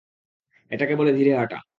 এটাকে 0.71 0.93
বলে 0.95 1.11
ধীরে 1.13 1.31
হাটা। 1.37 1.61